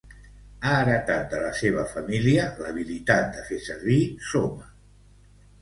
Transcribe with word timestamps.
Ha 0.67 0.71
heretat 0.77 1.27
de 1.33 1.41
la 1.43 1.51
seua 1.59 1.83
família 1.91 2.47
l'habilitat 2.63 3.29
de 3.37 3.47
fer 3.51 3.63
servir 3.69 4.03
Soma. 4.31 4.71